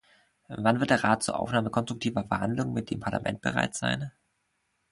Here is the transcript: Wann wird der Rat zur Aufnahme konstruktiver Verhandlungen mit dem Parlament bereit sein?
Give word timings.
Wann 0.47 0.79
wird 0.79 0.89
der 0.89 1.03
Rat 1.03 1.21
zur 1.21 1.39
Aufnahme 1.39 1.69
konstruktiver 1.69 2.23
Verhandlungen 2.27 2.73
mit 2.73 2.89
dem 2.89 2.99
Parlament 2.99 3.39
bereit 3.41 3.75
sein? 3.75 4.11